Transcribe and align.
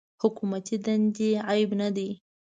حکومتي 0.21 0.75
دندې 0.85 1.29
عیب 1.47 1.69
نه 1.81 1.89
دی. 1.95 2.09